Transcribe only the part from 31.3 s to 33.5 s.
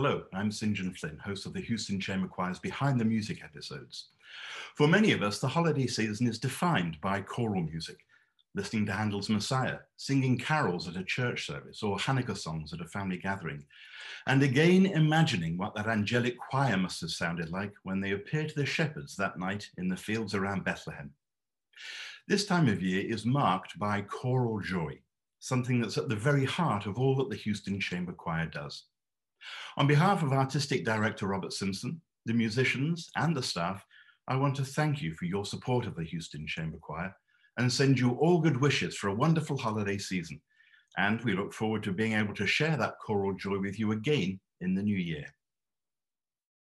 Simpson, the musicians, and the